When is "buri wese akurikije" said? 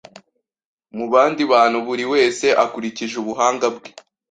1.87-3.15